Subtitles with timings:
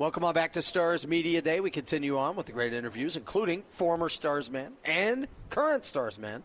[0.00, 1.60] Welcome on back to Stars Media Day.
[1.60, 6.42] We continue on with the great interviews, including former Stars man and current Stars man,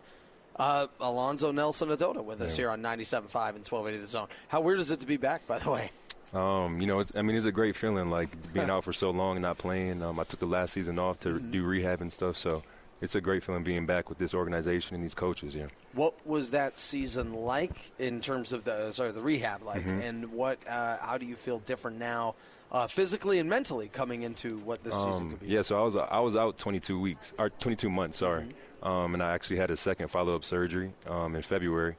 [0.58, 4.28] uh, Alonzo Nelson Ododa, with us here on 97.5 and 1280 The Zone.
[4.50, 5.90] How weird is it to be back, by the way?
[6.34, 9.12] Um, you know, it's, I mean, it's a great feeling, like being out for so
[9.12, 10.04] long and not playing.
[10.04, 11.52] Um, I took the last season off to Mm-hmm.
[11.52, 12.62] do rehab and stuff, so
[13.02, 15.54] it's a great feeling being back with this organization and these coaches.
[15.56, 15.68] Yeah.
[15.94, 20.02] What was that season like in terms of the sorry the rehab like, Mm-hmm.
[20.02, 20.60] and what?
[20.68, 22.36] Uh, how do you feel different now,
[22.72, 25.46] uh, physically and mentally, coming into what this season could be?
[25.48, 28.88] Um, Yeah, so I was I was out 22 weeks or 22 months, sorry, Mm-hmm.
[28.88, 31.96] um, and I actually had a second follow up surgery um, in February.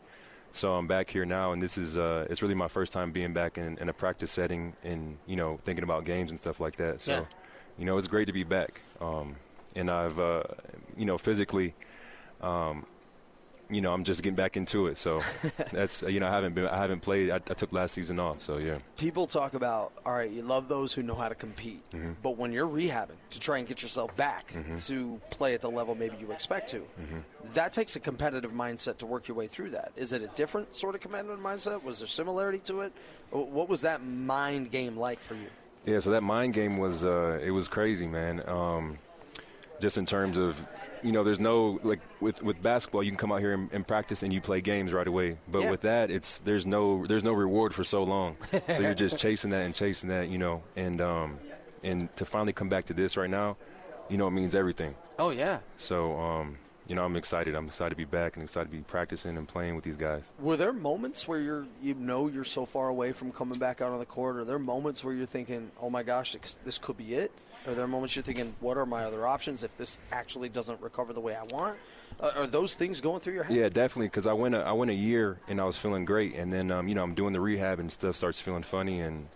[0.52, 3.34] So I'm back here now, and this is uh, it's really my first time being
[3.34, 6.76] back in, in a practice setting, and you know thinking about games and stuff like
[6.76, 7.02] that.
[7.02, 7.24] So, Yeah.
[7.78, 9.36] you know, it's great to be back, um,
[9.74, 10.44] and I've uh,
[10.96, 11.74] you know physically.
[12.40, 12.86] Um,
[13.68, 15.20] you know, I'm just getting back into it, so
[15.72, 17.32] that's you know I haven't been I haven't played.
[17.32, 18.78] I, I took last season off, so yeah.
[18.96, 22.12] People talk about all right, you love those who know how to compete, Mm-hmm.
[22.22, 25.96] but when you're rehabbing to try and get yourself back to play at the level
[25.96, 27.18] maybe you expect to, Mm-hmm.
[27.54, 29.90] that takes a competitive mindset to work your way through that.
[29.96, 31.82] Is it a different sort of competitive mindset?
[31.82, 32.92] Was there similarity to it?
[33.32, 35.48] What was that mind game like for you?
[35.84, 38.48] Yeah, so that mind game was uh, it was crazy, man.
[38.48, 38.98] Um,
[39.80, 40.62] just in terms of,
[41.02, 43.86] you know, there's no like with with basketball, you can come out here and, and
[43.86, 45.38] practice and you play games right away.
[45.48, 45.70] But Yeah.
[45.70, 48.36] with that, it's there's no there's no reward for so long.
[48.70, 51.38] so you're just chasing that and chasing that, you know, and um,
[51.82, 53.56] and to finally come back to this right now,
[54.08, 54.94] you know, it means everything.
[55.18, 55.60] Oh yeah.
[55.78, 56.58] So um,
[56.88, 57.54] you know, I'm excited.
[57.54, 60.28] I'm excited to be back and excited to be practicing and playing with these guys.
[60.38, 63.90] Were there moments where you're you know you're so far away from coming back out
[63.92, 64.36] on the court?
[64.36, 67.32] Are there moments where you're thinking, "Oh my gosh, this- could be it"?
[67.66, 71.12] Are there moments you're thinking, "What are my other options if this actually doesn't recover
[71.12, 71.78] the way I want"?
[72.20, 73.56] Uh, are those things going through your head?
[73.56, 74.06] Yeah, definitely.
[74.06, 76.70] Because I went a, I went a year and I was feeling great, and then
[76.70, 79.28] um, you know I'm doing the rehab and stuff starts feeling funny, and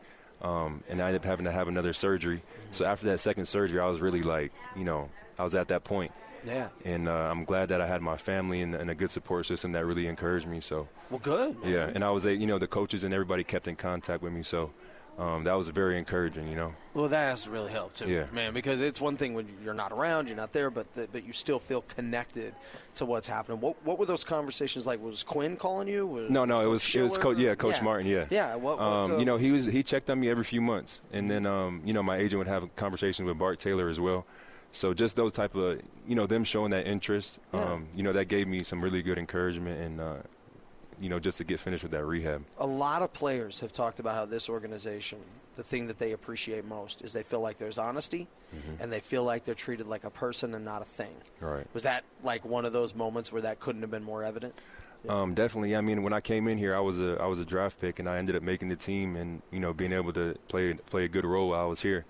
[0.42, 2.42] um, and I ended up having to have another surgery.
[2.70, 5.84] So after that second surgery, I was really like, you know, I was at that
[5.84, 6.12] point,
[6.46, 6.68] Yeah.
[6.84, 9.72] and uh, I'm glad that I had my family and, and a good support system
[9.72, 10.60] that really encouraged me.
[10.60, 11.56] So Well, good.
[11.64, 14.32] yeah, and I was a, you know the coaches and everybody kept in contact with
[14.32, 14.70] me, so
[15.18, 16.48] um, that was very encouraging.
[16.48, 16.74] You know.
[16.94, 18.24] Well, that has to really help too, Yeah.
[18.32, 18.54] man.
[18.54, 21.32] Because it's one thing when you're not around, you're not there, but the, but you
[21.32, 22.54] still feel connected
[22.94, 23.60] to what's happening.
[23.60, 25.02] What what were those conversations like?
[25.02, 26.06] Was Quin calling you?
[26.06, 27.22] Was No, no, it was it was Schiller?
[27.22, 27.36] coach.
[27.38, 28.06] Yeah, Coach Martin.
[28.06, 28.54] Yeah, Yeah.
[28.54, 31.02] What, what, um, uh, you know, he was he checked on me every few months,
[31.12, 34.24] and then um, you know my agent would have conversations with Bart Taylor as well.
[34.72, 37.72] So just those type of you know them showing that interest, Yeah.
[37.72, 40.14] um, you know that gave me some really good encouragement, and uh,
[41.00, 42.44] you know just to get finished with that rehab.
[42.58, 45.18] a lot of players have talked about how this organization,
[45.56, 48.28] the thing that they appreciate most is they feel like there's honesty
[48.80, 51.14] and they feel like they're treated like a person and not a thing.
[51.40, 51.64] Right.
[51.72, 54.54] Was that like one of those moments where that couldn't have been more evident?
[55.08, 55.74] Um, definitely.
[55.76, 57.98] I mean, when I came in here, I was a I was a draft pick,
[57.98, 61.04] and I ended up making the team, and you know being able to play play
[61.04, 62.04] a good role while I was here.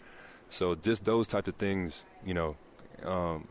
[0.48, 2.56] So just those type of things, you know,
[3.04, 3.46] um,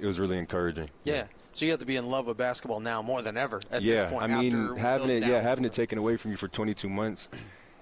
[0.00, 0.90] it was really encouraging.
[1.04, 1.24] Yeah.
[1.52, 4.02] So you have to be in love with basketball now more than ever at yeah,
[4.02, 4.22] this point.
[4.22, 7.28] I mean, having it, yeah, having it taken away from you for 22 months,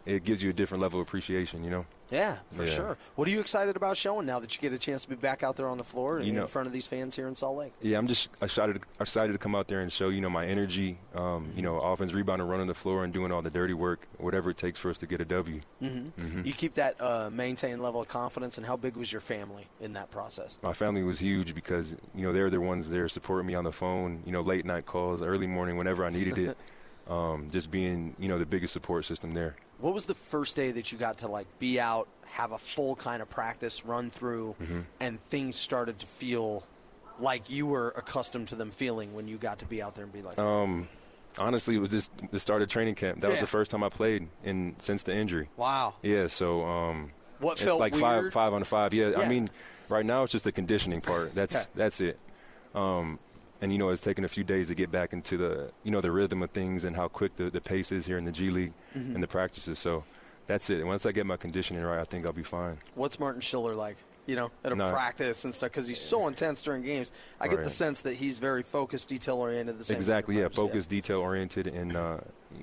[0.06, 1.62] it gives you a different level of appreciation.
[1.65, 1.87] You know.
[2.09, 2.71] Yeah, for Yeah.
[2.72, 2.99] sure.
[3.17, 5.43] What are you excited about showing now that you get a chance to be back
[5.43, 7.34] out there on the floor and You know- in front of these fans here in
[7.34, 7.72] Salt Lake?
[7.83, 10.99] Yeah, I'm just excited excited to come out there and show you know my energy.
[11.16, 14.06] Um, you know, offense, rebound, and running the floor and doing all the dirty work,
[14.19, 15.61] whatever it takes for us to get a W.
[15.81, 19.95] You keep that uh, maintained level of confidence, and how big was your family in
[19.95, 20.59] that process?
[20.62, 23.72] My family was huge because you know they're the ones there supporting me on the
[23.72, 24.22] phone.
[24.25, 26.56] You know, late night calls, early morning, whenever I needed it.
[27.09, 29.56] um, just being you know the biggest support system there.
[29.78, 32.97] What was the first day that you got to like be out, have a full
[32.97, 34.81] kind of practice run through, Mm-hmm.
[35.00, 36.65] and things started to feel
[37.19, 40.12] like you were accustomed to them feeling when you got to be out there and
[40.12, 40.87] be like, Um,
[41.39, 43.21] honestly, it was just the start of training camp.
[43.21, 45.49] That was the first time I played in since the injury.
[45.56, 48.93] "Wow, Yeah, so um, what it's felt like weird?" five five on five.
[48.95, 49.21] Yeah, Yeah.
[49.21, 49.49] I mean,
[49.89, 51.34] right now it's just the conditioning part.
[51.34, 52.19] That's that's it.
[52.75, 53.19] Um,
[53.61, 56.00] and you know, it's taken a few days to get back into the you know
[56.00, 58.50] the rhythm of things and how quick the, the pace is here in the G
[58.50, 59.15] League Mm-hmm.
[59.15, 59.78] and the practices.
[59.78, 60.05] So
[60.47, 60.78] that's it.
[60.78, 62.78] And Once I get my conditioning right, I think I'll be fine.
[62.95, 63.97] What's Martin Schiller like?
[64.27, 64.91] You know, at a No.
[64.91, 67.13] practice and stuff because he's so intense during games.
[67.41, 69.78] I get the sense that he's very focused, detail oriented.
[69.78, 70.39] The same exactly.
[70.41, 72.19] Yeah, focused, detail oriented, and uh,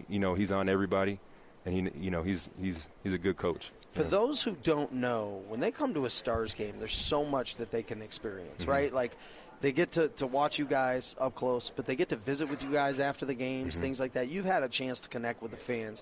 [0.10, 1.20] you know he's on everybody,
[1.66, 3.72] and he you know he's he's he's a good coach.
[3.92, 7.56] For those who don't know, when they come to a Stars game, there's so much
[7.58, 8.72] that they can experience, Mm-hmm.
[8.72, 8.94] right?
[8.94, 9.12] Like
[9.62, 12.64] they get to, to watch you guys up close, but they get to visit with
[12.64, 13.40] you guys after the Mm-hmm.
[13.40, 14.30] games, things like that.
[14.30, 16.02] You've had a chance to connect with the fans.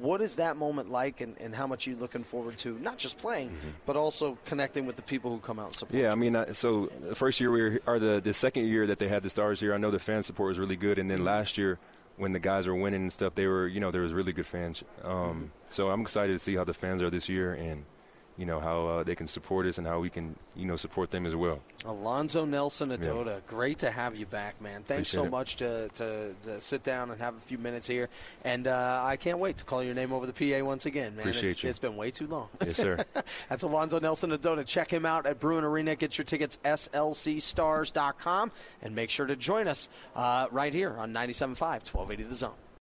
[0.00, 2.98] What is that moment like, and, and how much are you looking forward to, not
[2.98, 3.56] just playing,
[3.86, 6.00] but also connecting with the people who come out and support Mm-hmm.
[6.02, 6.12] Yeah, you?
[6.12, 8.98] I mean, I, so the first year we were, or the the second year that
[8.98, 11.24] they had the stars here, I know the fan support was really good, and then
[11.24, 11.78] last year
[12.18, 14.46] when the guys were winning and stuff, they were, you know, there was really good
[14.46, 14.82] fans.
[15.02, 17.84] Um, so I'm excited to see how the fans are this year, and
[18.38, 21.10] you know how uh, they can support us and how we can you know support
[21.10, 21.60] them as well.
[21.84, 23.40] Alonzo Nelson Ododa, yeah.
[23.46, 24.84] great to have you back, man.
[24.84, 25.30] Thanks Appreciate so it.
[25.30, 28.08] much to, to, to, sit down and have a few minutes here,
[28.44, 31.26] and uh, I can't wait to call your name over the PA once again, man.
[31.26, 31.70] Appreciate it's, you.
[31.70, 32.48] it's been way too long.
[32.64, 33.04] Yes, sir.
[33.48, 34.64] That's Alonzo Nelson Ododa.
[34.64, 35.96] Check him out at Bruin Arena.
[35.96, 38.52] Get your tickets slcstars.com,
[38.82, 42.54] and make sure to join us uh, right here on 97.5, 1280 The Zone.